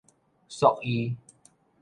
[0.49, 1.15] 束衣